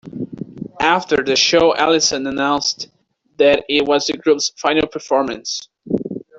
[0.79, 2.87] After the show Allison announced
[3.37, 5.69] that it was the group's final performance.